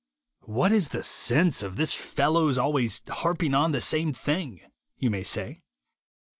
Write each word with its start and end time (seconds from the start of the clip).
"What 0.47 0.71
is 0.71 0.87
the 0.87 1.03
sense 1.03 1.61
of 1.61 1.75
this 1.75 1.93
fellow's 1.93 2.57
always 2.57 3.03
harping 3.07 3.53
on 3.53 3.71
the 3.71 3.81
same 3.81 4.13
thing," 4.13 4.61
you 4.97 5.11
may 5.11 5.21
say. 5.21 5.61